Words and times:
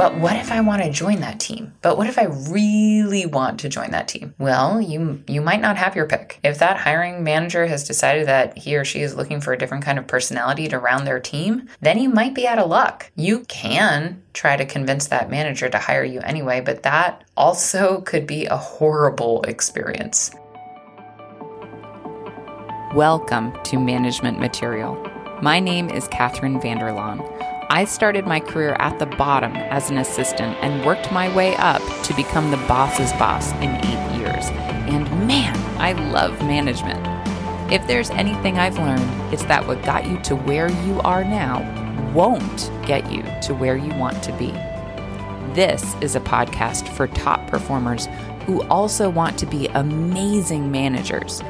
But 0.00 0.16
what 0.16 0.36
if 0.36 0.50
I 0.50 0.62
want 0.62 0.82
to 0.82 0.90
join 0.90 1.20
that 1.20 1.38
team? 1.38 1.74
But 1.82 1.98
what 1.98 2.06
if 2.06 2.18
I 2.18 2.24
really 2.24 3.26
want 3.26 3.60
to 3.60 3.68
join 3.68 3.90
that 3.90 4.08
team? 4.08 4.34
Well, 4.38 4.80
you 4.80 5.22
you 5.28 5.42
might 5.42 5.60
not 5.60 5.76
have 5.76 5.94
your 5.94 6.06
pick. 6.06 6.40
If 6.42 6.58
that 6.60 6.78
hiring 6.78 7.22
manager 7.22 7.66
has 7.66 7.86
decided 7.86 8.26
that 8.26 8.56
he 8.56 8.78
or 8.78 8.84
she 8.86 9.02
is 9.02 9.14
looking 9.14 9.42
for 9.42 9.52
a 9.52 9.58
different 9.58 9.84
kind 9.84 9.98
of 9.98 10.06
personality 10.06 10.68
to 10.68 10.78
round 10.78 11.06
their 11.06 11.20
team, 11.20 11.68
then 11.82 11.98
you 11.98 12.08
might 12.08 12.32
be 12.32 12.48
out 12.48 12.58
of 12.58 12.70
luck. 12.70 13.12
You 13.14 13.40
can 13.40 14.22
try 14.32 14.56
to 14.56 14.64
convince 14.64 15.08
that 15.08 15.28
manager 15.28 15.68
to 15.68 15.78
hire 15.78 16.02
you 16.02 16.20
anyway, 16.20 16.62
but 16.62 16.82
that 16.84 17.22
also 17.36 18.00
could 18.00 18.26
be 18.26 18.46
a 18.46 18.56
horrible 18.56 19.42
experience. 19.42 20.30
Welcome 22.94 23.52
to 23.64 23.78
Management 23.78 24.40
Material. 24.40 24.96
My 25.42 25.60
name 25.60 25.90
is 25.90 26.08
Catherine 26.08 26.58
Vanderlaan. 26.58 27.49
I 27.72 27.84
started 27.84 28.26
my 28.26 28.40
career 28.40 28.74
at 28.80 28.98
the 28.98 29.06
bottom 29.06 29.54
as 29.54 29.90
an 29.90 29.98
assistant 29.98 30.56
and 30.60 30.84
worked 30.84 31.12
my 31.12 31.32
way 31.36 31.54
up 31.54 31.80
to 32.02 32.14
become 32.14 32.50
the 32.50 32.56
boss's 32.56 33.12
boss 33.12 33.52
in 33.52 33.70
eight 33.86 34.18
years. 34.18 34.46
And 34.90 35.08
man, 35.28 35.56
I 35.80 35.92
love 35.92 36.36
management. 36.40 37.00
If 37.72 37.86
there's 37.86 38.10
anything 38.10 38.58
I've 38.58 38.76
learned, 38.76 39.32
it's 39.32 39.44
that 39.44 39.68
what 39.68 39.84
got 39.84 40.08
you 40.08 40.18
to 40.22 40.34
where 40.34 40.68
you 40.68 41.00
are 41.02 41.22
now 41.22 41.62
won't 42.12 42.72
get 42.84 43.08
you 43.08 43.22
to 43.42 43.54
where 43.54 43.76
you 43.76 43.94
want 43.94 44.20
to 44.24 44.32
be. 44.32 44.50
This 45.54 45.94
is 46.00 46.16
a 46.16 46.20
podcast 46.20 46.88
for 46.88 47.06
top 47.06 47.46
performers 47.46 48.08
who 48.46 48.62
also 48.62 49.08
want 49.08 49.38
to 49.38 49.46
be 49.46 49.68
amazing 49.68 50.72
managers. 50.72 51.40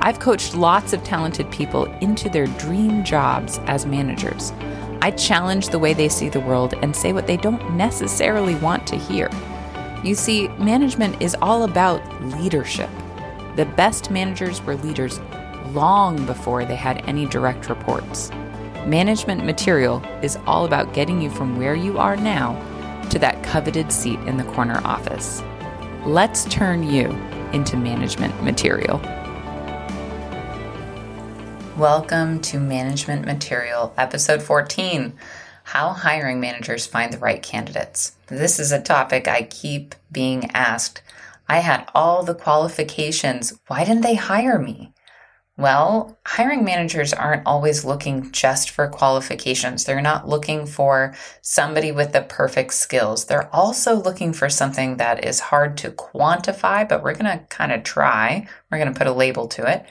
I've 0.00 0.20
coached 0.20 0.54
lots 0.54 0.94
of 0.94 1.04
talented 1.04 1.50
people 1.50 1.84
into 2.00 2.30
their 2.30 2.46
dream 2.46 3.04
jobs 3.04 3.58
as 3.66 3.84
managers. 3.84 4.54
I 5.06 5.12
challenge 5.12 5.68
the 5.68 5.78
way 5.78 5.94
they 5.94 6.08
see 6.08 6.28
the 6.28 6.40
world 6.40 6.74
and 6.82 6.96
say 6.96 7.12
what 7.12 7.28
they 7.28 7.36
don't 7.36 7.76
necessarily 7.76 8.56
want 8.56 8.88
to 8.88 8.96
hear. 8.96 9.30
You 10.02 10.16
see, 10.16 10.48
management 10.58 11.22
is 11.22 11.36
all 11.40 11.62
about 11.62 12.02
leadership. 12.22 12.90
The 13.54 13.66
best 13.66 14.10
managers 14.10 14.60
were 14.62 14.74
leaders 14.74 15.20
long 15.68 16.26
before 16.26 16.64
they 16.64 16.74
had 16.74 17.08
any 17.08 17.24
direct 17.24 17.68
reports. 17.68 18.32
Management 18.84 19.44
material 19.44 20.02
is 20.22 20.38
all 20.44 20.64
about 20.64 20.92
getting 20.92 21.20
you 21.22 21.30
from 21.30 21.56
where 21.56 21.76
you 21.76 21.98
are 21.98 22.16
now 22.16 22.54
to 23.10 23.20
that 23.20 23.44
coveted 23.44 23.92
seat 23.92 24.18
in 24.26 24.36
the 24.36 24.52
corner 24.54 24.80
office. 24.84 25.40
Let's 26.04 26.46
turn 26.46 26.82
you 26.82 27.10
into 27.52 27.76
management 27.76 28.42
material. 28.42 28.98
Welcome 31.76 32.40
to 32.40 32.58
Management 32.58 33.26
Material, 33.26 33.92
episode 33.98 34.42
14 34.42 35.12
How 35.64 35.90
Hiring 35.90 36.40
Managers 36.40 36.86
Find 36.86 37.12
the 37.12 37.18
Right 37.18 37.42
Candidates. 37.42 38.16
This 38.28 38.58
is 38.58 38.72
a 38.72 38.80
topic 38.80 39.28
I 39.28 39.42
keep 39.42 39.94
being 40.10 40.50
asked. 40.52 41.02
I 41.50 41.58
had 41.58 41.86
all 41.94 42.22
the 42.22 42.34
qualifications. 42.34 43.58
Why 43.66 43.84
didn't 43.84 44.04
they 44.04 44.14
hire 44.14 44.58
me? 44.58 44.94
Well, 45.58 46.18
hiring 46.26 46.64
managers 46.64 47.12
aren't 47.12 47.46
always 47.46 47.84
looking 47.84 48.32
just 48.32 48.70
for 48.70 48.88
qualifications. 48.88 49.84
They're 49.84 50.00
not 50.00 50.26
looking 50.26 50.64
for 50.64 51.14
somebody 51.42 51.92
with 51.92 52.14
the 52.14 52.22
perfect 52.22 52.72
skills. 52.72 53.26
They're 53.26 53.54
also 53.54 53.96
looking 53.96 54.32
for 54.32 54.48
something 54.48 54.96
that 54.96 55.26
is 55.26 55.40
hard 55.40 55.76
to 55.78 55.90
quantify, 55.90 56.88
but 56.88 57.02
we're 57.02 57.12
going 57.12 57.38
to 57.38 57.44
kind 57.50 57.70
of 57.70 57.84
try. 57.84 58.46
We're 58.70 58.78
going 58.78 58.94
to 58.94 58.98
put 58.98 59.08
a 59.08 59.12
label 59.12 59.46
to 59.48 59.70
it. 59.70 59.84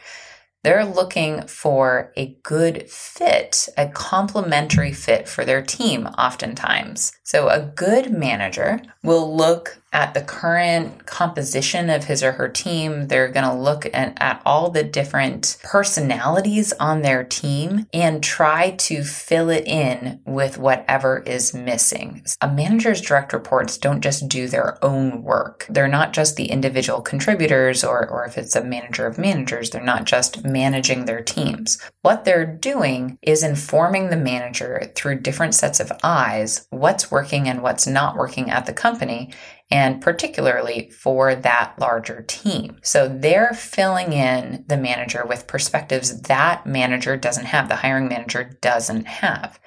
They're 0.65 0.83
looking 0.83 1.45
for 1.45 2.11
a 2.17 2.35
good 2.41 2.89
fit, 2.89 3.69
a 3.77 3.87
complementary 3.87 4.93
fit 4.93 5.29
for 5.29 5.45
their 5.45 5.61
team, 5.61 6.07
oftentimes. 6.07 7.11
So, 7.21 7.49
a 7.49 7.59
good 7.61 8.11
manager 8.11 8.81
will 9.03 9.37
look 9.37 9.79
at 9.95 10.13
the 10.13 10.21
current 10.21 11.05
composition 11.05 11.89
of 11.89 12.03
his 12.03 12.21
or 12.21 12.33
her 12.33 12.49
team. 12.49 13.07
They're 13.07 13.29
going 13.29 13.45
to 13.45 13.55
look 13.55 13.85
at, 13.85 14.17
at, 14.17 14.41
all 14.45 14.69
the 14.69 14.83
different 14.83 15.57
personalities 15.63 16.73
on 16.73 17.01
their 17.01 17.23
team 17.23 17.87
and 17.93 18.21
try 18.21 18.71
to 18.71 19.03
fill 19.03 19.49
it 19.49 19.65
in 19.65 20.19
with 20.25 20.57
whatever 20.57 21.19
is 21.19 21.53
missing. 21.53 22.25
A 22.41 22.51
manager's 22.51 22.99
direct 22.99 23.31
reports 23.31 23.77
don't 23.77 24.01
just 24.01 24.27
do 24.27 24.49
their 24.49 24.83
own 24.83 25.23
work. 25.23 25.65
They're 25.69 25.87
not 25.87 26.11
just 26.11 26.35
the 26.35 26.51
individual 26.51 27.01
contributors, 27.01 27.81
or, 27.85 28.05
or 28.05 28.25
if 28.25 28.37
it's 28.37 28.57
a 28.57 28.63
manager 28.63 29.07
of 29.07 29.17
managers, 29.17 29.69
they're 29.69 29.81
not 29.81 30.03
just 30.03 30.43
managing 30.43 31.05
their 31.05 31.21
teams. 31.21 31.81
What 32.01 32.25
they're 32.25 32.45
doing 32.45 33.17
is 33.21 33.43
informing 33.43 34.09
the 34.09 34.17
manager 34.17 34.91
through 34.93 35.21
different 35.21 35.55
sets 35.55 35.79
of 35.79 35.93
eyes 36.03 36.67
what's 36.69 37.09
working 37.09 37.47
and 37.47 37.63
what's 37.63 37.87
not 37.87 38.17
working 38.17 38.49
at 38.49 38.65
the 38.65 38.73
company 38.73 39.31
and 39.71 40.01
particularly 40.01 40.91
for 40.91 41.33
that 41.35 41.73
larger 41.79 42.21
team. 42.21 42.77
So 42.83 43.07
they're 43.07 43.53
filling 43.53 44.13
in 44.13 44.63
the 44.67 44.77
manager 44.77 45.25
with 45.25 45.47
perspectives 45.47 46.21
that 46.23 46.65
manager 46.65 47.17
doesn't 47.17 47.45
have, 47.45 47.67
the 47.67 47.75
hiring 47.75 48.07
manager 48.07 48.57
doesn't 48.61 49.07
have. 49.07 49.59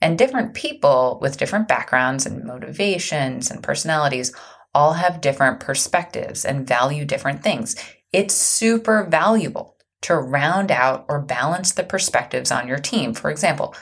And 0.00 0.18
different 0.18 0.54
people 0.54 1.18
with 1.20 1.36
different 1.36 1.68
backgrounds 1.68 2.26
and 2.26 2.44
motivations 2.44 3.50
and 3.50 3.62
personalities 3.62 4.34
all 4.74 4.94
have 4.94 5.20
different 5.20 5.60
perspectives 5.60 6.44
and 6.44 6.66
value 6.66 7.04
different 7.04 7.42
things. 7.42 7.76
It's 8.12 8.34
super 8.34 9.04
valuable 9.04 9.76
to 10.02 10.16
round 10.16 10.70
out 10.70 11.04
or 11.08 11.20
balance 11.20 11.72
the 11.72 11.84
perspectives 11.84 12.50
on 12.50 12.66
your 12.66 12.78
team. 12.78 13.14
For 13.14 13.30
example, 13.30 13.74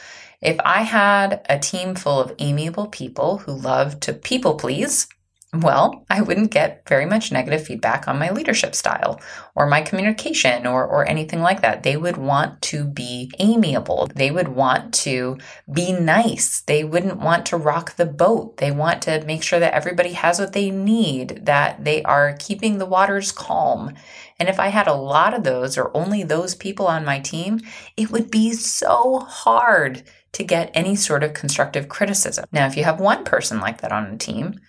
if 0.43 0.59
I 0.65 0.83
had 0.83 1.45
a 1.49 1.59
team 1.59 1.95
full 1.95 2.21
of 2.21 2.35
amiable 2.39 2.89
people 2.89 3.39
who 3.39 3.53
love 3.53 4.01
to 4.01 4.13
people 4.13 4.57
please, 4.57 5.07
well, 5.53 6.07
I 6.09 6.21
wouldn't 6.23 6.53
get 6.53 6.89
very 6.89 7.07
much 7.07 7.33
negative 7.33 7.67
feedback 7.67 8.07
on 8.07 8.21
my 8.21 8.31
leadership 8.31 8.73
style 8.77 9.21
or 9.57 9.67
my 9.67 9.83
communication 9.83 10.65
or, 10.65 10.87
or 10.87 11.09
anything 11.09 11.41
like 11.41 11.63
that. 11.63 11.83
They 11.83 11.97
would 11.97 12.17
want 12.17 12.63
to 12.63 12.85
be 12.85 13.33
amiable. 13.41 14.09
They 14.15 14.31
would 14.31 14.47
want 14.47 14.95
to 14.95 15.39
be 15.73 15.93
nice. 15.93 16.61
They 16.61 16.85
wouldn't 16.85 17.19
want 17.19 17.47
to 17.47 17.57
rock 17.57 17.97
the 17.97 18.07
boat. 18.07 18.59
They 18.59 18.71
want 18.71 19.03
to 19.03 19.25
make 19.25 19.43
sure 19.43 19.59
that 19.59 19.75
everybody 19.75 20.13
has 20.13 20.39
what 20.39 20.53
they 20.53 20.71
need, 20.71 21.47
that 21.47 21.85
they 21.85 22.05
are 22.05 22.37
keeping 22.39 22.79
the 22.79 22.87
waters 22.87 23.33
calm. 23.33 23.95
And 24.39 24.49
if 24.49 24.61
I 24.61 24.69
had 24.69 24.87
a 24.87 24.95
lot 24.95 25.35
of 25.35 25.43
those 25.43 25.77
or 25.77 25.95
only 25.97 26.23
those 26.23 26.55
people 26.55 26.87
on 26.87 27.05
my 27.05 27.19
team, 27.19 27.59
it 27.97 28.13
would 28.13 28.31
be 28.31 28.53
so 28.53 29.19
hard 29.19 30.05
to 30.33 30.45
get 30.45 30.71
any 30.75 30.95
sort 30.95 31.25
of 31.25 31.35
constructive 31.35 31.89
criticism. 31.89 32.45
Now, 32.53 32.67
if 32.67 32.77
you 32.77 32.85
have 32.85 33.01
one 33.01 33.25
person 33.25 33.59
like 33.59 33.81
that 33.81 33.91
on 33.91 34.07
a 34.07 34.17
team, 34.17 34.61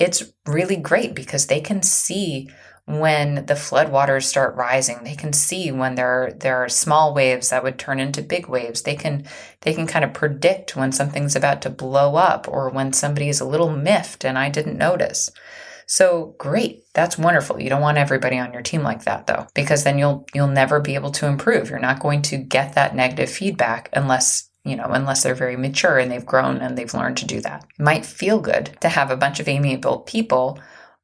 it's 0.00 0.32
really 0.46 0.76
great 0.76 1.14
because 1.14 1.46
they 1.46 1.60
can 1.60 1.82
see 1.82 2.48
when 2.86 3.46
the 3.46 3.54
floodwaters 3.54 4.24
start 4.24 4.56
rising. 4.56 5.04
They 5.04 5.14
can 5.14 5.32
see 5.32 5.70
when 5.70 5.94
there 5.94 6.24
are, 6.24 6.32
there 6.32 6.56
are 6.56 6.68
small 6.68 7.14
waves 7.14 7.50
that 7.50 7.62
would 7.62 7.78
turn 7.78 8.00
into 8.00 8.22
big 8.22 8.48
waves. 8.48 8.82
They 8.82 8.96
can 8.96 9.26
they 9.60 9.74
can 9.74 9.86
kind 9.86 10.04
of 10.04 10.14
predict 10.14 10.74
when 10.74 10.90
something's 10.90 11.36
about 11.36 11.62
to 11.62 11.70
blow 11.70 12.16
up 12.16 12.48
or 12.48 12.70
when 12.70 12.92
somebody 12.92 13.28
is 13.28 13.40
a 13.40 13.46
little 13.46 13.70
miffed 13.70 14.24
and 14.24 14.36
I 14.38 14.48
didn't 14.48 14.78
notice. 14.78 15.30
So 15.86 16.34
great. 16.38 16.84
That's 16.94 17.18
wonderful. 17.18 17.60
You 17.60 17.68
don't 17.68 17.80
want 17.82 17.98
everybody 17.98 18.38
on 18.38 18.52
your 18.52 18.62
team 18.62 18.82
like 18.82 19.04
that 19.04 19.26
though 19.26 19.46
because 19.54 19.84
then 19.84 19.98
you'll 19.98 20.26
you'll 20.34 20.48
never 20.48 20.80
be 20.80 20.94
able 20.94 21.10
to 21.12 21.26
improve. 21.26 21.70
You're 21.70 21.78
not 21.78 22.00
going 22.00 22.22
to 22.22 22.38
get 22.38 22.74
that 22.74 22.96
negative 22.96 23.30
feedback 23.30 23.88
unless 23.92 24.49
you 24.64 24.76
know, 24.76 24.86
unless 24.88 25.22
they're 25.22 25.34
very 25.34 25.56
mature 25.56 25.98
and 25.98 26.10
they've 26.10 26.26
grown 26.26 26.58
and 26.58 26.76
they've 26.76 26.94
learned 26.94 27.16
to 27.18 27.26
do 27.26 27.40
that. 27.40 27.64
It 27.78 27.82
might 27.82 28.04
feel 28.04 28.40
good 28.40 28.76
to 28.80 28.88
have 28.88 29.10
a 29.10 29.16
bunch 29.16 29.40
of 29.40 29.48
amiable 29.48 30.00
people 30.00 30.58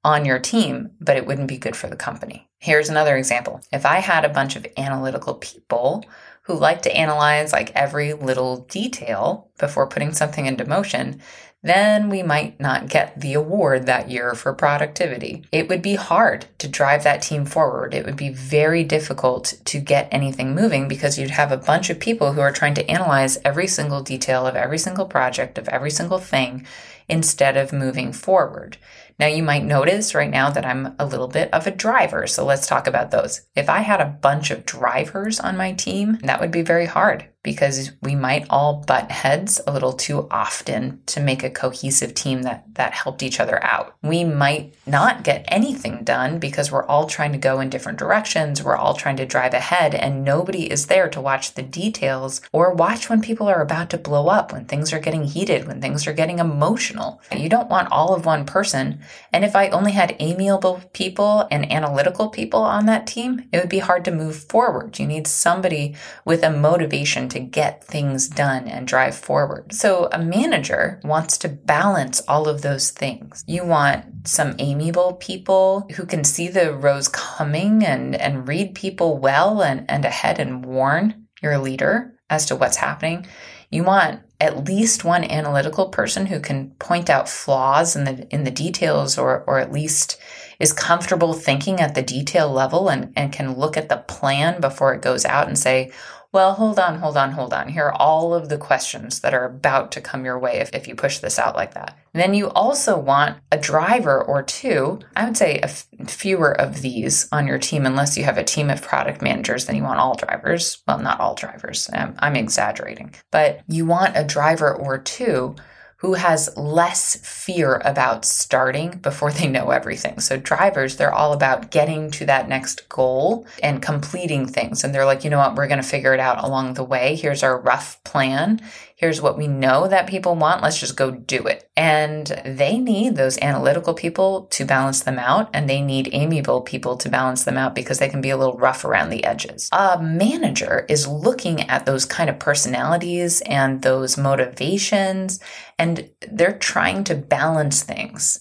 on 0.05 0.25
your 0.25 0.39
team, 0.39 0.91
but 1.00 1.17
it 1.17 1.27
wouldn't 1.27 1.49
be 1.49 1.59
good 1.59 1.75
for 1.75 1.89
the 1.89 1.97
company. 1.97 2.49
Here's 2.59 2.89
another 2.89 3.17
example. 3.17 3.61
If 3.72 3.84
I 3.84 3.99
had 3.99 4.25
a 4.25 4.31
bunch 4.31 4.56
of 4.56 4.67
analytical 4.77 5.34
people 5.34 6.05
who 6.43 6.55
like 6.55 6.83
to 6.83 6.97
analyze 6.97 7.53
like 7.53 7.72
every 7.75 8.12
little 8.12 8.58
detail 8.58 9.50
before 9.58 9.88
putting 9.88 10.12
something 10.12 10.47
into 10.47 10.64
motion, 10.64 11.20
then 11.62 12.08
we 12.08 12.23
might 12.23 12.61
not 12.61 12.88
get 12.88 13.20
the 13.20 13.35
award 13.35 13.87
that 13.87 14.08
year 14.08 14.35
for 14.35 14.53
productivity. 14.55 15.44
It 15.50 15.69
would 15.69 15.82
be 15.82 15.97
hard 15.97 16.47
to 16.58 16.69
drive 16.69 17.03
that 17.03 17.23
team 17.23 17.44
forward. 17.44 17.93
It 17.93 18.06
would 18.06 18.17
be 18.17 18.29
very 18.29 18.85
difficult 18.85 19.55
to 19.64 19.81
get 19.81 20.09
anything 20.12 20.55
moving 20.55 20.87
because 20.87 21.19
you'd 21.19 21.31
have 21.31 21.50
a 21.50 21.56
bunch 21.56 21.91
of 21.91 21.99
people 21.99 22.35
who 22.35 22.41
are 22.41 22.52
trying 22.52 22.75
to 22.75 22.88
analyze 22.88 23.38
every 23.44 23.67
single 23.67 24.02
detail 24.02 24.47
of 24.47 24.55
every 24.55 24.79
single 24.79 25.06
project, 25.06 25.59
of 25.59 25.69
every 25.69 25.91
single 25.91 26.19
thing, 26.19 26.64
instead 27.09 27.56
of 27.56 27.73
moving 27.73 28.12
forward. 28.12 28.76
Now, 29.18 29.28
you 29.28 29.42
might 29.42 29.64
notice 29.64 30.14
right 30.14 30.30
now 30.30 30.50
that 30.50 30.66
I'm 30.66 30.94
a 30.98 31.06
little 31.06 31.28
bit 31.28 31.52
of 31.52 31.66
a 31.66 31.70
driver, 31.70 32.26
so 32.26 32.44
let's 32.44 32.66
talk 32.66 32.86
about 32.86 33.10
those. 33.10 33.42
If 33.54 33.70
I 33.70 33.78
had 33.78 34.00
a 34.00 34.18
bunch 34.20 34.50
of 34.50 34.66
drivers 34.66 35.40
on 35.40 35.56
my 35.56 35.72
team, 35.72 36.18
that 36.22 36.40
would 36.40 36.50
be 36.50 36.62
very 36.62 36.86
hard 36.86 37.26
because 37.46 37.93
we 38.02 38.16
might 38.16 38.44
all 38.50 38.82
butt 38.88 39.08
heads 39.08 39.60
a 39.69 39.72
little 39.72 39.93
too 39.93 40.26
often 40.32 41.00
to 41.06 41.20
make 41.20 41.44
a 41.44 41.48
cohesive 41.48 42.12
team 42.12 42.43
that 42.43 42.64
that 42.75 42.93
helped 42.93 43.22
each 43.22 43.38
other 43.38 43.62
out. 43.64 43.94
We 44.02 44.25
might 44.25 44.75
not 44.84 45.22
get 45.22 45.44
anything 45.48 46.02
done 46.02 46.40
because 46.40 46.70
we're 46.72 46.84
all 46.84 47.06
trying 47.06 47.32
to 47.32 47.38
go 47.38 47.60
in 47.60 47.70
different 47.70 48.00
directions, 48.00 48.62
we're 48.62 48.76
all 48.76 48.94
trying 48.94 49.16
to 49.19 49.25
drive 49.25 49.54
ahead 49.54 49.94
and 49.94 50.25
nobody 50.25 50.70
is 50.70 50.87
there 50.87 51.08
to 51.08 51.20
watch 51.20 51.54
the 51.54 51.62
details 51.62 52.40
or 52.52 52.75
watch 52.75 53.08
when 53.08 53.22
people 53.22 53.46
are 53.46 53.62
about 53.62 53.90
to 53.90 53.99
blow 53.99 54.26
up, 54.26 54.52
when 54.52 54.64
things 54.64 54.92
are 54.92 54.99
getting 54.99 55.25
heated, 55.25 55.69
when 55.69 55.81
things 55.81 56.06
are 56.06 56.12
getting 56.12 56.40
emotional. 56.40 57.22
You 57.34 57.49
don't 57.49 57.70
want 57.70 57.92
all 57.92 58.12
of 58.14 58.26
one 58.26 58.44
person. 58.44 59.00
And 59.32 59.44
if 59.44 59.54
I 59.54 59.69
only 59.69 59.92
had 59.92 60.16
amiable 60.19 60.82
people 60.92 61.46
and 61.50 61.70
analytical 61.70 62.28
people 62.28 62.60
on 62.60 62.87
that 62.87 63.06
team, 63.06 63.49
it 63.52 63.58
would 63.58 63.69
be 63.69 63.78
hard 63.78 64.04
to 64.06 64.10
move 64.10 64.37
forward. 64.37 64.99
You 64.99 65.06
need 65.06 65.28
somebody 65.28 65.94
with 66.25 66.42
a 66.42 66.50
motivation 66.50 67.28
to 67.28 67.36
get 67.41 67.85
things 67.85 68.29
done 68.29 68.69
and 68.69 68.87
drive 68.87 69.17
forward. 69.17 69.73
So 69.73 70.09
a 70.12 70.19
manager 70.19 71.00
wants 71.05 71.38
to 71.38 71.49
balance 71.49 72.23
all 72.29 72.49
of 72.49 72.62
those 72.62 72.91
things. 72.91 73.44
You 73.47 73.65
want 73.65 74.29
some 74.29 74.55
amiable 74.59 75.15
people 75.15 75.88
who 75.97 76.06
can 76.06 76.25
see 76.25 76.49
the 76.49 76.73
rose 76.73 77.09
coming 77.09 77.85
and, 77.85 78.15
and 78.15 78.49
read 78.49 78.75
people 78.75 79.19
well 79.19 79.62
and, 79.62 79.88
and 79.91 80.05
ahead 80.05 80.38
and 80.38 80.65
warn 80.65 81.27
your 81.43 81.59
leader 81.59 82.15
as 82.29 82.47
to 82.47 82.56
what's 82.56 82.77
happening. 82.77 83.27
You 83.71 83.85
want 83.85 84.21
at 84.41 84.65
least 84.65 85.05
one 85.05 85.25
analytical 85.25 85.88
person 85.88 86.27
who 86.27 86.41
can 86.41 86.71
point 86.73 87.09
out 87.09 87.29
flaws 87.29 87.97
in 87.97 88.05
the 88.05 88.27
in 88.33 88.44
the 88.44 88.50
details 88.50 89.17
or 89.17 89.43
or 89.47 89.59
at 89.59 89.73
least 89.73 90.19
is 90.59 90.73
comfortable 90.73 91.33
thinking 91.33 91.81
at 91.81 91.94
the 91.94 92.03
detail 92.03 92.50
level 92.50 92.88
and, 92.88 93.12
and 93.17 93.33
can 93.33 93.56
look 93.59 93.77
at 93.77 93.88
the 93.88 93.99
plan 94.09 94.61
before 94.61 94.94
it 94.94 95.03
goes 95.03 95.25
out 95.25 95.49
and 95.49 95.59
say, 95.59 95.93
well, 96.32 96.55
hold 96.55 96.78
on, 96.78 96.99
hold 96.99 97.17
on, 97.17 97.32
hold 97.32 97.52
on. 97.52 97.69
Here 97.69 97.87
are 97.87 97.94
all 97.94 98.34
of 98.34 98.49
the 98.49 98.58
questions 98.58 99.20
that 99.20 99.34
are 99.34 99.44
about 99.44 99.93
to 99.93 100.00
come 100.00 100.25
your 100.25 100.38
way 100.38 100.58
if, 100.58 100.75
if 100.75 100.87
you 100.87 100.94
push 100.94 101.19
this 101.19 101.38
out 101.38 101.56
like 101.56 101.75
that. 101.75 101.96
And 102.12 102.23
then 102.23 102.34
you 102.34 102.50
also 102.50 102.99
want 102.99 103.38
a 103.52 103.58
driver 103.58 104.23
or 104.23 104.43
two. 104.43 105.00
I 105.14 105.25
would 105.25 105.37
say 105.37 105.58
f- 105.58 105.87
fewer 106.06 106.58
of 106.58 106.82
these 106.82 107.28
on 107.32 107.46
your 107.46 107.58
team, 107.58 107.87
unless 107.87 108.17
you 108.17 108.25
have 108.25 108.38
a 108.38 108.44
team 108.44 108.70
of 108.70 108.82
product 108.82 109.23
managers, 109.23 109.67
then 109.67 109.76
you 109.76 109.82
want 109.82 110.00
all 110.00 110.14
drivers. 110.14 110.82
Well, 110.87 110.99
not 110.99 111.20
all 111.20 111.34
drivers. 111.34 111.88
I'm, 111.93 112.14
I'm 112.19 112.37
exaggerating, 112.37 113.14
but 113.31 113.61
you 113.69 113.87
want 113.87 114.17
a 114.17 114.25
driver 114.25 114.75
or 114.75 114.99
two 114.99 115.56
who 115.98 116.14
has 116.14 116.54
less 116.56 117.16
fear 117.16 117.81
about 117.84 118.25
starting 118.25 118.90
before 118.98 119.32
they 119.32 119.48
know 119.48 119.70
everything. 119.70 120.20
So 120.20 120.37
drivers, 120.37 120.96
they're 120.96 121.12
all 121.12 121.32
about 121.32 121.70
getting 121.70 122.10
to 122.12 122.26
that 122.26 122.48
next 122.48 122.88
goal 122.88 123.46
and 123.62 123.82
completing 123.82 124.46
things. 124.46 124.84
And 124.84 124.94
they're 124.94 125.06
like, 125.06 125.25
you 125.25 125.31
know 125.31 125.38
what, 125.38 125.54
we're 125.54 125.69
going 125.69 125.82
to 125.82 125.88
figure 125.88 126.12
it 126.12 126.20
out 126.20 126.44
along 126.44 126.75
the 126.75 126.84
way. 126.84 127.16
Here's 127.16 127.43
our 127.43 127.58
rough 127.58 128.02
plan 128.04 128.60
here's 128.96 129.20
what 129.20 129.37
we 129.37 129.46
know 129.46 129.87
that 129.87 130.08
people 130.08 130.34
want. 130.34 130.62
Let's 130.62 130.81
just 130.81 130.96
go 130.96 131.10
do 131.10 131.44
it. 131.46 131.70
And 131.76 132.26
they 132.44 132.78
need 132.78 133.14
those 133.14 133.38
analytical 133.38 133.93
people 133.93 134.46
to 134.52 134.64
balance 134.64 135.02
them 135.02 135.19
out, 135.19 135.50
and 135.52 135.69
they 135.69 135.82
need 135.82 136.08
amiable 136.12 136.62
people 136.62 136.96
to 136.96 137.10
balance 137.10 137.44
them 137.44 137.58
out 137.58 137.75
because 137.75 137.98
they 137.98 138.08
can 138.08 138.22
be 138.22 138.31
a 138.31 138.37
little 138.37 138.56
rough 138.56 138.84
around 138.84 139.10
the 139.10 139.25
edges. 139.25 139.69
A 139.70 140.02
manager 140.02 140.87
is 140.88 141.06
looking 141.06 141.69
at 141.69 141.84
those 141.84 142.06
kind 142.06 142.31
of 142.31 142.38
personalities 142.38 143.43
and 143.43 143.82
those 143.82 144.16
motivations, 144.16 145.38
and 145.78 146.10
they're 146.32 146.58
trying 146.58 147.04
to 147.04 147.14
balance 147.14 147.82
things 147.82 148.40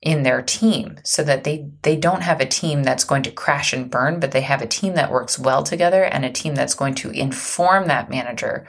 in 0.00 0.22
their 0.22 0.40
team 0.42 0.96
so 1.02 1.24
that 1.24 1.42
they 1.42 1.68
they 1.82 1.96
don't 1.96 2.22
have 2.22 2.40
a 2.40 2.46
team 2.46 2.84
that's 2.84 3.02
going 3.02 3.24
to 3.24 3.32
crash 3.32 3.72
and 3.72 3.90
burn 3.90 4.20
but 4.20 4.30
they 4.30 4.42
have 4.42 4.62
a 4.62 4.66
team 4.66 4.94
that 4.94 5.10
works 5.10 5.40
well 5.40 5.64
together 5.64 6.04
and 6.04 6.24
a 6.24 6.30
team 6.30 6.54
that's 6.54 6.74
going 6.74 6.94
to 6.94 7.10
inform 7.10 7.88
that 7.88 8.08
manager 8.08 8.64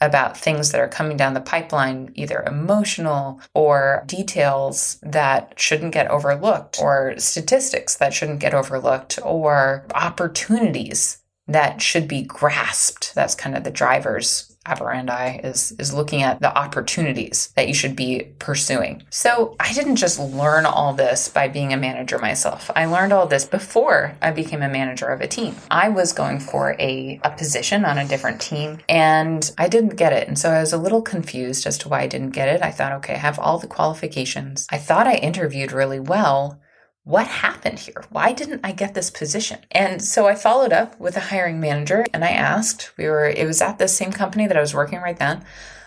about 0.00 0.36
things 0.36 0.72
that 0.72 0.80
are 0.80 0.88
coming 0.88 1.16
down 1.16 1.34
the 1.34 1.40
pipeline, 1.40 2.10
either 2.14 2.42
emotional 2.46 3.40
or 3.54 4.04
details 4.06 4.98
that 5.02 5.58
shouldn't 5.58 5.94
get 5.94 6.10
overlooked, 6.10 6.78
or 6.80 7.14
statistics 7.18 7.96
that 7.96 8.12
shouldn't 8.12 8.40
get 8.40 8.54
overlooked, 8.54 9.18
or 9.22 9.86
opportunities 9.94 11.22
that 11.46 11.80
should 11.80 12.08
be 12.08 12.22
grasped. 12.22 13.14
That's 13.14 13.34
kind 13.34 13.56
of 13.56 13.64
the 13.64 13.70
drivers 13.70 14.53
operandi 14.66 15.40
is 15.44 15.72
is 15.78 15.92
looking 15.92 16.22
at 16.22 16.40
the 16.40 16.56
opportunities 16.56 17.52
that 17.56 17.68
you 17.68 17.74
should 17.74 17.96
be 17.96 18.28
pursuing. 18.38 19.02
So 19.10 19.56
I 19.60 19.72
didn't 19.72 19.96
just 19.96 20.18
learn 20.18 20.66
all 20.66 20.94
this 20.94 21.28
by 21.28 21.48
being 21.48 21.72
a 21.72 21.76
manager 21.76 22.18
myself. 22.18 22.70
I 22.74 22.86
learned 22.86 23.12
all 23.12 23.26
this 23.26 23.44
before 23.44 24.16
I 24.22 24.30
became 24.30 24.62
a 24.62 24.68
manager 24.68 25.06
of 25.06 25.20
a 25.20 25.26
team. 25.26 25.56
I 25.70 25.88
was 25.88 26.12
going 26.12 26.40
for 26.40 26.76
a, 26.78 27.20
a 27.22 27.30
position 27.30 27.84
on 27.84 27.98
a 27.98 28.08
different 28.08 28.40
team 28.40 28.78
and 28.88 29.50
I 29.58 29.68
didn't 29.68 29.96
get 29.96 30.12
it. 30.12 30.28
And 30.28 30.38
so 30.38 30.50
I 30.50 30.60
was 30.60 30.72
a 30.72 30.78
little 30.78 31.02
confused 31.02 31.66
as 31.66 31.78
to 31.78 31.88
why 31.88 32.00
I 32.00 32.06
didn't 32.06 32.30
get 32.30 32.48
it. 32.48 32.62
I 32.62 32.70
thought, 32.70 32.92
okay, 32.92 33.14
I 33.14 33.18
have 33.18 33.38
all 33.38 33.58
the 33.58 33.66
qualifications. 33.66 34.66
I 34.70 34.78
thought 34.78 35.06
I 35.06 35.16
interviewed 35.16 35.72
really 35.72 36.00
well 36.00 36.60
what 37.04 37.26
happened 37.26 37.78
here? 37.78 38.02
Why 38.08 38.32
didn't 38.32 38.62
I 38.64 38.72
get 38.72 38.94
this 38.94 39.10
position? 39.10 39.60
And 39.70 40.02
so 40.02 40.26
I 40.26 40.34
followed 40.34 40.72
up 40.72 40.98
with 40.98 41.16
a 41.16 41.20
hiring 41.20 41.60
manager 41.60 42.06
and 42.14 42.24
I 42.24 42.30
asked, 42.30 42.92
we 42.96 43.04
were, 43.04 43.26
it 43.26 43.46
was 43.46 43.60
at 43.60 43.78
the 43.78 43.88
same 43.88 44.10
company 44.10 44.46
that 44.46 44.56
I 44.56 44.62
was 44.62 44.74
working 44.74 45.00
right 45.00 45.18
then. 45.18 45.44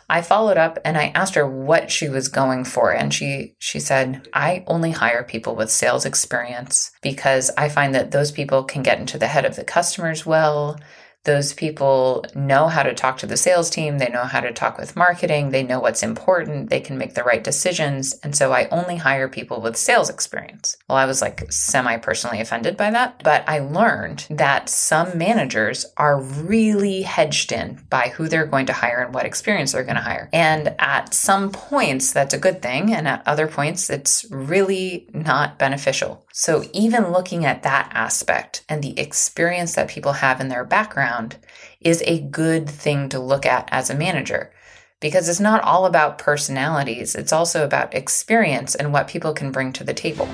I 0.10 0.22
followed 0.22 0.58
up 0.58 0.78
and 0.86 0.98
I 0.98 1.12
asked 1.16 1.36
her 1.36 1.46
what 1.46 1.92
she 1.92 2.08
was 2.08 2.30
going 2.30 2.64
for 2.64 2.94
and 2.94 3.14
she 3.14 3.56
she 3.60 3.80
said, 3.80 4.26
"I 4.34 4.64
only 4.66 4.92
hire 4.92 5.24
people 5.24 5.54
with 5.54 5.70
sales 5.70 6.06
experience 6.06 6.92
because 7.02 7.52
I 7.58 7.68
find 7.68 7.94
that 7.94 8.12
those 8.12 8.32
people 8.32 8.64
can 8.64 8.84
get 8.84 9.00
into 9.00 9.18
the 9.18 9.28
head 9.28 9.44
of 9.44 9.58
the 9.58 9.66
customers 9.66 10.26
well 10.26 10.80
those 11.28 11.54
people 11.54 12.26
know 12.34 12.68
how 12.68 12.82
to 12.82 12.96
talk 12.96 13.18
to 13.20 13.28
the 13.28 13.38
sales 13.38 13.70
team, 13.70 14.00
they 14.00 14.08
know 14.08 14.24
how 14.24 14.40
to 14.40 14.52
talk 14.52 14.78
with 14.80 14.96
marketing, 14.96 15.52
they 15.52 15.62
know 15.62 15.80
what's 15.80 16.02
important, 16.02 16.70
they 16.70 16.80
can 16.80 16.98
make 16.98 17.14
the 17.14 17.24
right 17.24 17.44
decisions. 17.44 18.14
And 18.24 18.36
so 18.36 18.54
I 18.54 18.68
only 18.70 18.96
hire 18.96 19.28
people 19.28 19.62
with 19.62 19.76
sales 19.76 20.10
experience. 20.10 20.78
Well, 20.88 20.98
I 20.98 21.06
was 21.06 21.22
like 21.22 21.52
semi 21.52 21.98
personally 21.98 22.40
offended 22.40 22.78
by 22.78 22.92
that, 22.92 23.22
but 23.24 23.44
I 23.48 23.60
learned 23.60 24.26
that 24.30 24.70
some 24.70 25.18
managers 25.18 25.86
are 25.98 26.22
really 26.22 27.02
hedged 27.02 27.52
in 27.52 27.82
by 27.90 28.08
who 28.08 28.30
they're 28.30 28.46
going 28.46 28.68
to 28.68 28.74
hire 28.74 29.04
and 29.04 29.14
what 29.14 29.26
experience 29.26 29.74
they're 29.74 29.84
going 29.84 29.96
to 29.96 30.02
hire. 30.02 30.30
And 30.32 30.74
at 30.80 31.14
some 31.14 31.52
points, 31.52 32.14
that's 32.14 32.34
a 32.34 32.40
good 32.40 32.62
thing. 32.62 32.94
And 32.94 33.08
at 33.08 33.28
other 33.28 33.48
points, 33.48 33.90
it's 33.90 34.26
really 34.32 35.10
not 35.14 35.60
beneficial. 35.60 36.26
So 36.40 36.64
even 36.72 37.12
looking 37.12 37.46
at 37.46 37.64
that 37.64 37.90
aspect 37.96 38.64
and 38.70 38.84
the 38.84 39.00
experience 39.00 39.74
that 39.74 39.90
people 39.90 40.12
have 40.12 40.40
in 40.40 40.50
their 40.50 40.64
background 40.64 41.38
is 41.82 42.04
a 42.06 42.22
good 42.22 42.70
thing 42.70 43.10
to 43.10 43.20
look 43.20 43.44
at 43.48 43.68
as 43.72 43.90
a 43.90 43.96
manager 43.96 44.52
because 45.00 45.28
it's 45.30 45.40
not 45.40 45.64
all 45.64 45.88
about 45.88 46.20
personalities, 46.20 47.16
it's 47.16 47.34
also 47.34 47.64
about 47.64 47.96
experience 47.96 48.76
and 48.76 48.94
what 48.94 49.08
people 49.08 49.34
can 49.34 49.52
bring 49.52 49.74
to 49.74 49.84
the 49.84 49.96
table. 49.96 50.28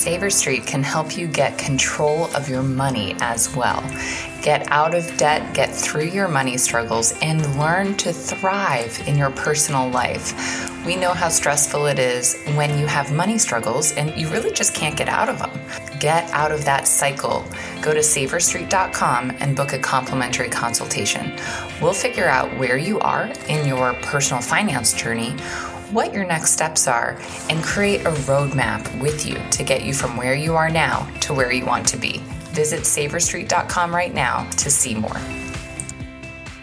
Saver 0.00 0.30
Street 0.30 0.64
can 0.64 0.82
help 0.82 1.18
you 1.18 1.26
get 1.26 1.58
control 1.58 2.34
of 2.34 2.48
your 2.48 2.62
money 2.62 3.14
as 3.20 3.54
well. 3.54 3.82
Get 4.40 4.66
out 4.72 4.94
of 4.94 5.14
debt, 5.18 5.52
get 5.52 5.76
through 5.76 6.06
your 6.06 6.26
money 6.26 6.56
struggles, 6.56 7.12
and 7.20 7.44
learn 7.58 7.94
to 7.98 8.10
thrive 8.10 8.98
in 9.06 9.18
your 9.18 9.30
personal 9.30 9.90
life. 9.90 10.32
We 10.86 10.96
know 10.96 11.12
how 11.12 11.28
stressful 11.28 11.84
it 11.84 11.98
is 11.98 12.42
when 12.54 12.78
you 12.78 12.86
have 12.86 13.12
money 13.12 13.36
struggles 13.36 13.92
and 13.92 14.18
you 14.18 14.28
really 14.28 14.50
just 14.50 14.72
can't 14.72 14.96
get 14.96 15.10
out 15.10 15.28
of 15.28 15.38
them. 15.38 15.50
Get 16.00 16.30
out 16.30 16.50
of 16.50 16.64
that 16.64 16.88
cycle. 16.88 17.44
Go 17.82 17.92
to 17.92 18.00
saverstreet.com 18.00 19.36
and 19.40 19.54
book 19.54 19.74
a 19.74 19.78
complimentary 19.78 20.48
consultation. 20.48 21.36
We'll 21.82 21.92
figure 21.92 22.26
out 22.26 22.58
where 22.58 22.78
you 22.78 22.98
are 23.00 23.30
in 23.48 23.68
your 23.68 23.92
personal 24.00 24.40
finance 24.40 24.94
journey 24.94 25.36
what 25.92 26.12
your 26.12 26.24
next 26.24 26.52
steps 26.52 26.86
are, 26.88 27.18
and 27.48 27.62
create 27.62 28.02
a 28.02 28.10
roadmap 28.10 29.00
with 29.00 29.26
you 29.26 29.38
to 29.50 29.62
get 29.62 29.84
you 29.84 29.94
from 29.94 30.16
where 30.16 30.34
you 30.34 30.54
are 30.54 30.70
now 30.70 31.08
to 31.20 31.34
where 31.34 31.52
you 31.52 31.64
want 31.64 31.86
to 31.88 31.96
be. 31.96 32.18
Visit 32.52 32.80
saverstreet.com 32.80 33.94
right 33.94 34.14
now 34.14 34.48
to 34.50 34.70
see 34.70 34.94
more. 34.94 35.20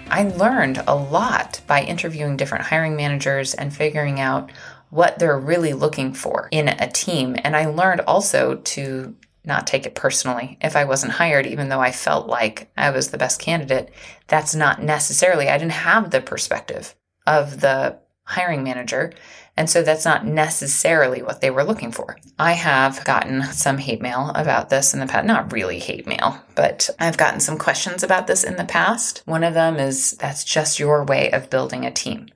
I 0.10 0.24
learned 0.24 0.84
a 0.88 0.96
lot 0.96 1.62
by 1.68 1.84
interviewing 1.84 2.38
different 2.38 2.66
hiring 2.66 2.96
managers 2.96 3.54
and 3.54 3.74
figuring 3.74 4.20
out 4.20 4.52
what 4.90 5.20
they're 5.20 5.40
really 5.40 5.74
looking 5.74 6.14
for 6.14 6.48
in 6.52 6.70
a 6.70 6.90
team. 6.90 7.36
And 7.44 7.56
I 7.56 7.66
learned 7.66 8.02
also 8.02 8.56
to 8.56 9.16
not 9.44 9.68
take 9.68 9.86
it 9.86 9.96
personally. 9.96 10.58
If 10.62 10.76
I 10.76 10.86
wasn't 10.86 11.14
hired, 11.14 11.46
even 11.46 11.70
though 11.70 11.80
I 11.80 11.92
felt 11.92 12.28
like 12.28 12.70
I 12.78 12.92
was 12.92 13.10
the 13.10 13.18
best 13.18 13.40
candidate, 13.40 13.92
that's 14.28 14.56
not 14.56 14.82
necessarily, 14.82 15.50
I 15.50 15.58
didn't 15.58 15.72
have 15.72 16.12
the 16.12 16.22
perspective 16.22 16.96
of 17.26 17.62
the 17.62 17.98
hiring 18.28 18.64
manager. 18.64 19.14
And 19.56 19.70
so 19.70 19.82
that's 19.82 20.06
not 20.06 20.26
necessarily 20.26 21.24
what 21.24 21.42
they 21.42 21.50
were 21.50 21.64
looking 21.64 21.92
for. 21.92 22.18
I 22.38 22.52
have 22.52 23.04
gotten 23.06 23.44
some 23.46 23.80
hate 23.80 24.02
mail 24.02 24.32
about 24.36 24.70
this 24.70 24.94
in 24.94 25.00
the 25.00 25.08
past. 25.08 25.26
Not 25.26 25.52
really 25.52 25.80
hate 25.80 26.06
mail, 26.06 26.40
but 26.54 26.90
I've 27.00 27.18
gotten 27.18 27.40
some 27.40 27.58
questions 27.58 28.04
about 28.04 28.28
this 28.28 28.44
in 28.44 28.58
the 28.58 28.66
past. 28.66 29.24
One 29.26 29.44
of 29.44 29.56
them 29.56 29.78
is 29.78 30.12
that's 30.12 30.44
just 30.44 30.78
your 30.78 31.04
way 31.04 31.32
of 31.32 31.50
building 31.50 31.86
a 31.86 31.92
team. 31.92 32.28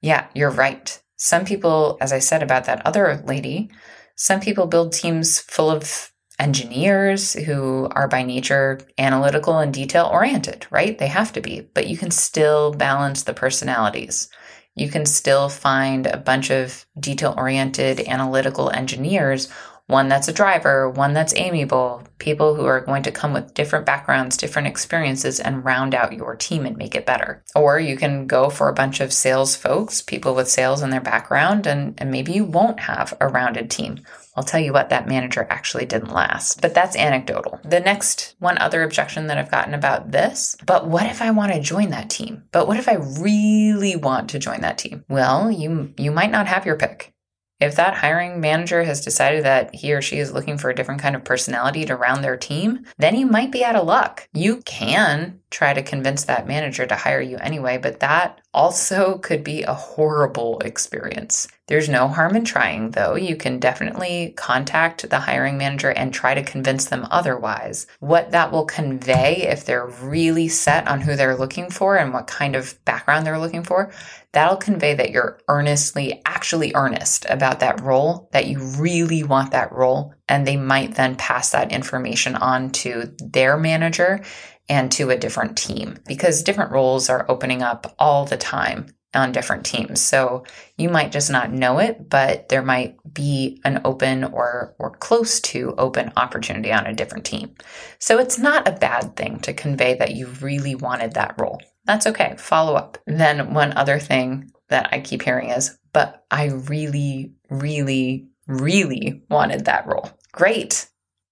Yeah, 0.00 0.26
you're 0.34 0.50
right. 0.50 1.00
Some 1.16 1.44
people, 1.44 1.98
as 2.00 2.12
I 2.12 2.18
said 2.18 2.42
about 2.42 2.64
that 2.64 2.84
other 2.84 3.22
lady, 3.24 3.70
some 4.16 4.40
people 4.40 4.66
build 4.66 4.92
teams 4.92 5.38
full 5.38 5.70
of 5.70 6.12
engineers 6.38 7.34
who 7.34 7.88
are 7.92 8.08
by 8.08 8.22
nature 8.22 8.80
analytical 8.98 9.58
and 9.58 9.72
detail 9.72 10.10
oriented, 10.12 10.66
right? 10.70 10.98
They 10.98 11.06
have 11.06 11.32
to 11.34 11.40
be, 11.40 11.68
but 11.74 11.86
you 11.86 11.96
can 11.96 12.10
still 12.10 12.72
balance 12.72 13.22
the 13.22 13.34
personalities. 13.34 14.28
You 14.76 14.88
can 14.88 15.06
still 15.06 15.48
find 15.48 16.06
a 16.06 16.16
bunch 16.16 16.50
of 16.50 16.86
detail 17.00 17.34
oriented 17.36 18.00
analytical 18.00 18.70
engineers 18.70 19.48
one 19.86 20.08
that's 20.08 20.26
a 20.26 20.32
driver, 20.32 20.90
one 20.90 21.12
that's 21.12 21.34
amiable, 21.36 22.02
people 22.18 22.56
who 22.56 22.64
are 22.64 22.80
going 22.80 23.04
to 23.04 23.12
come 23.12 23.32
with 23.32 23.54
different 23.54 23.86
backgrounds, 23.86 24.36
different 24.36 24.66
experiences, 24.66 25.38
and 25.38 25.64
round 25.64 25.94
out 25.94 26.12
your 26.12 26.34
team 26.34 26.66
and 26.66 26.76
make 26.76 26.96
it 26.96 27.06
better. 27.06 27.44
Or 27.54 27.78
you 27.78 27.96
can 27.96 28.26
go 28.26 28.50
for 28.50 28.68
a 28.68 28.74
bunch 28.74 29.00
of 29.00 29.12
sales 29.12 29.54
folks, 29.54 30.02
people 30.02 30.34
with 30.34 30.48
sales 30.48 30.82
in 30.82 30.90
their 30.90 31.00
background, 31.00 31.68
and, 31.68 31.94
and 31.98 32.10
maybe 32.10 32.32
you 32.32 32.44
won't 32.44 32.80
have 32.80 33.14
a 33.20 33.28
rounded 33.28 33.70
team. 33.70 34.00
I'll 34.36 34.44
tell 34.44 34.60
you 34.60 34.72
what, 34.72 34.90
that 34.90 35.08
manager 35.08 35.46
actually 35.48 35.86
didn't 35.86 36.12
last. 36.12 36.60
But 36.60 36.74
that's 36.74 36.96
anecdotal. 36.96 37.60
The 37.64 37.80
next 37.80 38.36
one 38.38 38.58
other 38.58 38.82
objection 38.82 39.26
that 39.26 39.38
I've 39.38 39.50
gotten 39.50 39.74
about 39.74 40.12
this, 40.12 40.56
but 40.64 40.86
what 40.86 41.06
if 41.06 41.22
I 41.22 41.30
want 41.30 41.52
to 41.52 41.60
join 41.60 41.90
that 41.90 42.10
team? 42.10 42.44
But 42.52 42.68
what 42.68 42.78
if 42.78 42.88
I 42.88 42.94
really 43.20 43.96
want 43.96 44.30
to 44.30 44.38
join 44.38 44.60
that 44.60 44.78
team? 44.78 45.04
Well, 45.08 45.50
you 45.50 45.94
you 45.96 46.10
might 46.10 46.30
not 46.30 46.46
have 46.46 46.66
your 46.66 46.76
pick. 46.76 47.14
If 47.58 47.76
that 47.76 47.94
hiring 47.94 48.40
manager 48.40 48.84
has 48.84 49.02
decided 49.02 49.44
that 49.44 49.74
he 49.74 49.94
or 49.94 50.02
she 50.02 50.18
is 50.18 50.32
looking 50.32 50.58
for 50.58 50.68
a 50.68 50.74
different 50.74 51.00
kind 51.00 51.16
of 51.16 51.24
personality 51.24 51.86
to 51.86 51.96
round 51.96 52.22
their 52.22 52.36
team, 52.36 52.84
then 52.98 53.16
you 53.16 53.26
might 53.26 53.50
be 53.50 53.64
out 53.64 53.76
of 53.76 53.86
luck. 53.86 54.28
You 54.34 54.58
can 54.66 55.40
try 55.50 55.72
to 55.72 55.82
convince 55.82 56.24
that 56.24 56.46
manager 56.46 56.84
to 56.84 56.94
hire 56.94 57.20
you 57.20 57.38
anyway, 57.38 57.78
but 57.78 58.00
that 58.00 58.42
also 58.56 59.18
could 59.18 59.44
be 59.44 59.62
a 59.62 59.74
horrible 59.74 60.58
experience. 60.60 61.46
There's 61.68 61.88
no 61.88 62.08
harm 62.08 62.36
in 62.36 62.44
trying, 62.44 62.92
though. 62.92 63.16
You 63.16 63.36
can 63.36 63.58
definitely 63.58 64.32
contact 64.36 65.08
the 65.10 65.18
hiring 65.18 65.58
manager 65.58 65.90
and 65.90 66.14
try 66.14 66.32
to 66.32 66.42
convince 66.42 66.86
them 66.86 67.06
otherwise. 67.10 67.86
What 67.98 68.30
that 68.30 68.52
will 68.52 68.64
convey, 68.64 69.48
if 69.48 69.64
they're 69.64 69.86
really 69.86 70.48
set 70.48 70.88
on 70.88 71.00
who 71.00 71.16
they're 71.16 71.36
looking 71.36 71.70
for 71.70 71.96
and 71.96 72.14
what 72.14 72.28
kind 72.28 72.56
of 72.56 72.82
background 72.84 73.26
they're 73.26 73.38
looking 73.38 73.64
for, 73.64 73.92
that'll 74.32 74.56
convey 74.56 74.94
that 74.94 75.10
you're 75.10 75.38
earnestly, 75.48 76.22
actually 76.24 76.72
earnest 76.74 77.26
about 77.28 77.60
that 77.60 77.80
role, 77.80 78.28
that 78.32 78.46
you 78.46 78.60
really 78.78 79.24
want 79.24 79.50
that 79.50 79.72
role. 79.72 80.14
And 80.28 80.46
they 80.46 80.56
might 80.56 80.94
then 80.94 81.16
pass 81.16 81.50
that 81.50 81.72
information 81.72 82.36
on 82.36 82.70
to 82.70 83.12
their 83.18 83.56
manager 83.56 84.22
and 84.68 84.90
to 84.92 85.10
a 85.10 85.18
different 85.18 85.56
team 85.56 85.98
because 86.06 86.42
different 86.42 86.72
roles 86.72 87.08
are 87.08 87.26
opening 87.28 87.62
up 87.62 87.94
all 87.98 88.24
the 88.24 88.36
time 88.36 88.86
on 89.14 89.32
different 89.32 89.64
teams. 89.64 90.00
So 90.00 90.44
you 90.76 90.88
might 90.88 91.12
just 91.12 91.30
not 91.30 91.52
know 91.52 91.78
it, 91.78 92.08
but 92.08 92.48
there 92.48 92.62
might 92.62 92.96
be 93.12 93.60
an 93.64 93.80
open 93.84 94.24
or 94.24 94.74
or 94.78 94.90
close 94.90 95.40
to 95.40 95.74
open 95.78 96.12
opportunity 96.16 96.72
on 96.72 96.86
a 96.86 96.94
different 96.94 97.24
team. 97.24 97.54
So 97.98 98.18
it's 98.18 98.38
not 98.38 98.68
a 98.68 98.72
bad 98.72 99.16
thing 99.16 99.40
to 99.40 99.54
convey 99.54 99.94
that 99.94 100.14
you 100.14 100.26
really 100.40 100.74
wanted 100.74 101.14
that 101.14 101.34
role. 101.40 101.60
That's 101.84 102.06
okay. 102.06 102.34
Follow 102.38 102.74
up. 102.74 102.98
Then 103.06 103.54
one 103.54 103.72
other 103.72 103.98
thing 103.98 104.52
that 104.68 104.88
I 104.92 105.00
keep 105.00 105.22
hearing 105.22 105.50
is, 105.50 105.78
but 105.92 106.24
I 106.30 106.46
really 106.46 107.32
really 107.48 108.28
really 108.46 109.22
wanted 109.30 109.64
that 109.64 109.86
role. 109.86 110.10
Great. 110.32 110.88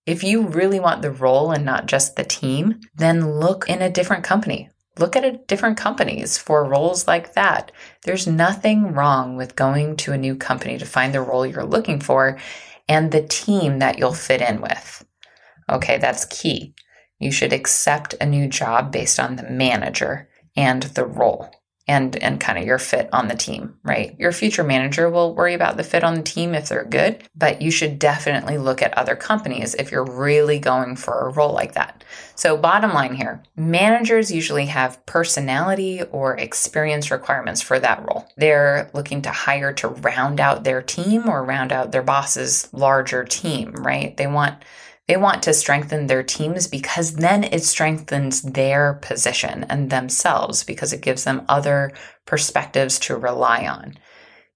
If 0.07 0.23
you 0.23 0.47
really 0.47 0.81
want 0.81 1.01
the 1.01 1.11
role 1.11 1.51
and 1.51 1.65
not 1.65 1.87
just 1.87 2.17
the 2.17 2.25
team, 2.25 2.81
then 2.95 3.41
look 3.41 3.69
in 3.69 3.81
a 3.81 3.91
different 3.91 4.23
company. 4.23 4.71
Look 4.99 5.17
at 5.17 5.25
a 5.25 5.39
different 5.49 5.79
companies 5.79 6.37
for 6.39 6.69
roles 6.69 7.09
like 7.09 7.33
that. 7.35 7.73
There's 8.05 8.27
nothing 8.27 8.93
wrong 8.93 9.37
with 9.37 9.57
going 9.57 9.97
to 9.99 10.13
a 10.13 10.19
new 10.19 10.37
company 10.37 10.79
to 10.79 10.87
find 10.87 11.15
the 11.15 11.23
role 11.23 11.47
you're 11.47 11.65
looking 11.65 12.01
for 12.01 12.39
and 12.89 13.11
the 13.11 13.27
team 13.27 13.79
that 13.79 13.99
you'll 13.99 14.13
fit 14.13 14.43
in 14.43 14.61
with. 14.61 15.05
Okay, 15.71 15.99
that's 15.99 16.27
key. 16.27 16.75
You 17.19 17.33
should 17.33 17.53
accept 17.53 18.15
a 18.21 18.27
new 18.27 18.47
job 18.47 18.93
based 18.93 19.19
on 19.19 19.37
the 19.37 19.49
manager 19.51 20.29
and 20.55 20.83
the 20.83 21.07
role 21.07 21.51
and 21.87 22.17
and 22.17 22.41
kind 22.41 22.59
of 22.59 22.65
your 22.65 22.79
fit 22.79 23.11
on 23.13 23.29
the 23.29 23.35
team, 23.35 23.77
right? 23.83 24.19
Your 24.19 24.33
future 24.33 24.65
manager 24.65 25.11
will 25.11 25.35
worry 25.35 25.53
about 25.53 25.77
the 25.77 25.85
fit 25.85 26.03
on 26.03 26.15
the 26.15 26.23
team 26.23 26.55
if 26.55 26.69
they're 26.69 26.85
good, 26.85 27.23
but 27.37 27.61
you 27.61 27.71
should 27.71 27.99
definitely 27.99 28.57
look 28.57 28.81
at 28.81 28.97
other 28.97 29.17
companies 29.17 29.75
if 29.75 29.93
you're 29.93 30.05
really 30.05 30.59
going 30.59 30.97
for 30.97 31.27
a 31.27 31.33
role 31.33 31.53
like 31.53 31.75
that. 31.75 32.03
So 32.37 32.57
bottom 32.57 32.95
line 32.95 33.15
here, 33.15 33.43
managers 33.55 34.33
usually 34.33 34.67
have 34.67 35.05
personality 35.05 36.03
or 36.05 36.37
experience 36.37 37.11
requirements 37.11 37.61
for 37.61 37.79
that 37.79 38.05
role. 38.09 38.27
They're 38.37 38.91
looking 38.95 39.21
to 39.23 39.31
hire 39.31 39.73
to 39.75 39.89
round 39.89 40.41
out 40.41 40.65
their 40.65 40.81
team 40.81 41.29
or 41.29 41.45
round 41.45 41.71
out 41.71 41.93
their 41.93 42.03
boss's 42.03 42.69
larger 42.73 43.25
team, 43.25 43.73
right? 43.73 44.17
They 44.17 44.27
want 44.27 44.57
they 45.07 45.17
want 45.17 45.43
to 45.43 45.53
strengthen 45.53 46.07
their 46.07 46.23
teams 46.23 46.67
because 46.67 47.15
then 47.15 47.45
it 47.45 47.63
strengthens 47.63 48.43
their 48.43 48.95
position 48.95 49.65
and 49.69 49.91
themselves 49.91 50.65
because 50.65 50.93
it 50.93 51.03
gives 51.03 51.25
them 51.25 51.45
other 51.49 51.93
perspectives 52.25 52.99
to 53.01 53.17
rely 53.17 53.67
on. 53.67 53.95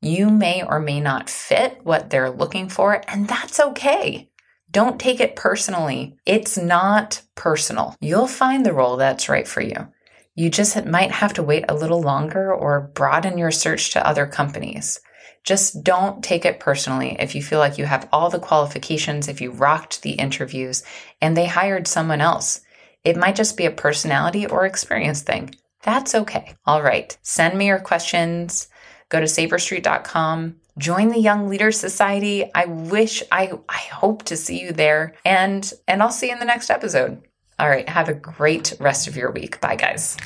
You 0.00 0.30
may 0.30 0.62
or 0.62 0.80
may 0.80 1.00
not 1.00 1.28
fit 1.28 1.80
what 1.82 2.10
they're 2.10 2.30
looking 2.30 2.68
for, 2.68 3.02
and 3.08 3.28
that's 3.28 3.60
okay. 3.60 4.30
Don't 4.70 5.00
take 5.00 5.20
it 5.20 5.36
personally. 5.36 6.16
It's 6.24 6.56
not 6.56 7.22
personal. 7.34 7.96
You'll 8.00 8.28
find 8.28 8.64
the 8.64 8.72
role 8.72 8.96
that's 8.96 9.28
right 9.28 9.48
for 9.48 9.60
you. 9.60 9.88
You 10.34 10.50
just 10.50 10.84
might 10.86 11.10
have 11.10 11.34
to 11.34 11.42
wait 11.42 11.64
a 11.68 11.74
little 11.74 12.00
longer 12.00 12.54
or 12.54 12.92
broaden 12.94 13.38
your 13.38 13.50
search 13.50 13.90
to 13.92 14.06
other 14.06 14.26
companies. 14.26 15.00
Just 15.48 15.82
don't 15.82 16.22
take 16.22 16.44
it 16.44 16.60
personally 16.60 17.16
if 17.18 17.34
you 17.34 17.42
feel 17.42 17.58
like 17.58 17.78
you 17.78 17.86
have 17.86 18.06
all 18.12 18.28
the 18.28 18.38
qualifications, 18.38 19.28
if 19.28 19.40
you 19.40 19.50
rocked 19.50 20.02
the 20.02 20.10
interviews 20.10 20.82
and 21.22 21.34
they 21.34 21.46
hired 21.46 21.88
someone 21.88 22.20
else. 22.20 22.60
It 23.02 23.16
might 23.16 23.34
just 23.34 23.56
be 23.56 23.64
a 23.64 23.70
personality 23.70 24.46
or 24.46 24.66
experience 24.66 25.22
thing. 25.22 25.54
That's 25.82 26.14
okay. 26.14 26.54
All 26.66 26.82
right. 26.82 27.16
Send 27.22 27.56
me 27.56 27.68
your 27.68 27.78
questions. 27.78 28.68
Go 29.08 29.20
to 29.20 29.24
saverstreet.com. 29.24 30.56
Join 30.76 31.08
the 31.08 31.18
Young 31.18 31.48
Leaders 31.48 31.80
Society. 31.80 32.50
I 32.54 32.66
wish 32.66 33.22
I 33.32 33.52
I 33.70 33.78
hope 33.78 34.24
to 34.24 34.36
see 34.36 34.60
you 34.60 34.72
there 34.72 35.14
and 35.24 35.72
and 35.86 36.02
I'll 36.02 36.10
see 36.10 36.26
you 36.26 36.34
in 36.34 36.40
the 36.40 36.44
next 36.44 36.68
episode. 36.68 37.22
All 37.58 37.70
right, 37.70 37.88
have 37.88 38.10
a 38.10 38.14
great 38.14 38.74
rest 38.80 39.08
of 39.08 39.16
your 39.16 39.30
week. 39.30 39.62
Bye 39.62 39.76
guys. 39.76 40.18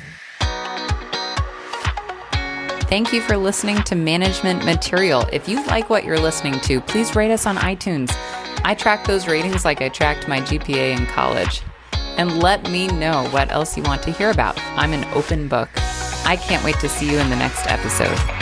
Thank 2.93 3.15
you 3.15 3.23
for 3.23 3.39
listening 3.39 3.83
to 3.85 3.95
Management 3.95 4.67
Material. 4.67 5.27
If 5.33 5.49
you 5.49 5.65
like 5.65 5.89
what 5.89 6.05
you're 6.05 6.21
listening 6.21 6.61
to, 6.61 6.79
please 6.83 7.17
rate 7.17 7.33
us 7.33 7.47
on 7.47 7.57
iTunes. 7.57 8.15
I 8.67 8.75
track 8.75 9.07
those 9.07 9.27
ratings 9.27 9.65
like 9.65 9.81
I 9.81 9.89
tracked 9.89 10.29
my 10.29 10.43
GPA 10.43 10.99
in 10.99 11.07
college. 11.07 11.63
And 12.19 12.43
let 12.43 12.71
me 12.71 12.89
know 12.89 13.27
what 13.31 13.51
else 13.51 13.79
you 13.79 13.83
want 13.83 14.03
to 14.03 14.13
hear 14.13 14.29
about. 14.29 14.59
I'm 14.77 14.93
an 14.93 15.05
open 15.15 15.49
book. 15.49 15.71
I 16.27 16.37
can't 16.37 16.63
wait 16.67 16.79
to 16.81 16.89
see 16.91 17.11
you 17.11 17.17
in 17.17 17.31
the 17.31 17.37
next 17.37 17.67
episode. 17.67 18.42